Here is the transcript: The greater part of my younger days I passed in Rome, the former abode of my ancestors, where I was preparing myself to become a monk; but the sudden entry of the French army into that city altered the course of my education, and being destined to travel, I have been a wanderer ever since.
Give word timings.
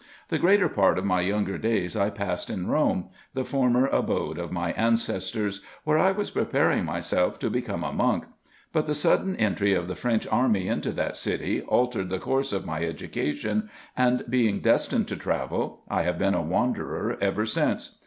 The 0.29 0.39
greater 0.39 0.67
part 0.67 0.97
of 0.97 1.05
my 1.05 1.21
younger 1.21 1.59
days 1.59 1.95
I 1.95 2.09
passed 2.09 2.49
in 2.49 2.65
Rome, 2.65 3.09
the 3.35 3.45
former 3.45 3.85
abode 3.85 4.39
of 4.39 4.51
my 4.51 4.71
ancestors, 4.71 5.61
where 5.83 5.99
I 5.99 6.11
was 6.11 6.31
preparing 6.31 6.85
myself 6.85 7.37
to 7.37 7.51
become 7.51 7.83
a 7.83 7.93
monk; 7.93 8.23
but 8.73 8.87
the 8.87 8.95
sudden 8.95 9.35
entry 9.35 9.75
of 9.75 9.87
the 9.87 9.93
French 9.95 10.25
army 10.31 10.67
into 10.67 10.91
that 10.93 11.15
city 11.17 11.61
altered 11.61 12.09
the 12.09 12.17
course 12.17 12.51
of 12.51 12.65
my 12.65 12.83
education, 12.83 13.69
and 13.95 14.25
being 14.27 14.57
destined 14.59 15.07
to 15.09 15.15
travel, 15.17 15.83
I 15.87 16.01
have 16.01 16.17
been 16.17 16.33
a 16.33 16.41
wanderer 16.41 17.15
ever 17.21 17.45
since. 17.45 17.99